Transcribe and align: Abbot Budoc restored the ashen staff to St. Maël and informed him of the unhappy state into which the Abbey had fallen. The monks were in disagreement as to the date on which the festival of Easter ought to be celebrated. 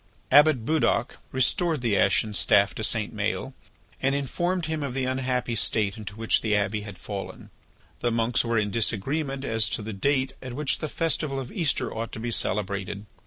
Abbot 0.31 0.65
Budoc 0.65 1.17
restored 1.31 1.81
the 1.81 1.95
ashen 1.95 2.33
staff 2.33 2.73
to 2.73 2.83
St. 2.83 3.15
Maël 3.15 3.53
and 4.01 4.15
informed 4.15 4.65
him 4.65 4.81
of 4.81 4.95
the 4.95 5.05
unhappy 5.05 5.53
state 5.53 5.95
into 5.95 6.15
which 6.15 6.41
the 6.41 6.55
Abbey 6.55 6.81
had 6.81 6.97
fallen. 6.97 7.51
The 7.99 8.09
monks 8.09 8.43
were 8.43 8.57
in 8.57 8.71
disagreement 8.71 9.45
as 9.45 9.69
to 9.69 9.83
the 9.83 9.93
date 9.93 10.33
on 10.41 10.55
which 10.55 10.79
the 10.79 10.89
festival 10.89 11.39
of 11.39 11.51
Easter 11.51 11.93
ought 11.93 12.11
to 12.13 12.19
be 12.19 12.31
celebrated. 12.31 13.05